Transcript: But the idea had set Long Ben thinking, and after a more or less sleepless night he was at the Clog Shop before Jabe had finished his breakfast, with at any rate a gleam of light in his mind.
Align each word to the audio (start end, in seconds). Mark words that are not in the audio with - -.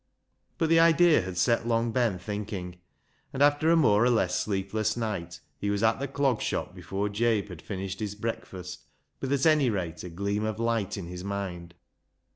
But 0.57 0.69
the 0.69 0.79
idea 0.79 1.21
had 1.21 1.37
set 1.37 1.67
Long 1.67 1.91
Ben 1.91 2.17
thinking, 2.17 2.79
and 3.31 3.43
after 3.43 3.69
a 3.69 3.75
more 3.75 4.03
or 4.03 4.09
less 4.09 4.35
sleepless 4.35 4.97
night 4.97 5.41
he 5.59 5.69
was 5.69 5.83
at 5.83 5.99
the 5.99 6.07
Clog 6.07 6.41
Shop 6.41 6.73
before 6.73 7.07
Jabe 7.07 7.49
had 7.49 7.61
finished 7.61 7.99
his 7.99 8.15
breakfast, 8.15 8.85
with 9.19 9.31
at 9.31 9.45
any 9.45 9.69
rate 9.69 10.03
a 10.03 10.09
gleam 10.09 10.43
of 10.43 10.59
light 10.59 10.97
in 10.97 11.05
his 11.05 11.23
mind. 11.23 11.75